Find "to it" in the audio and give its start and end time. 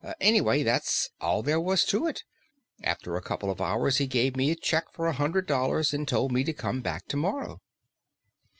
1.85-2.23